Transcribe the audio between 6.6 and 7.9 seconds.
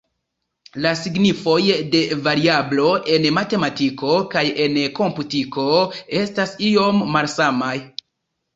iom malsamaj.